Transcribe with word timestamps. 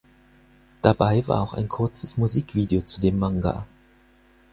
Dabei 0.81 1.27
war 1.27 1.43
auch 1.43 1.53
ein 1.53 1.67
kurzes 1.69 2.17
Musikvideo 2.17 2.81
zu 2.81 3.01
dem 3.01 3.19
Manga. 3.19 3.67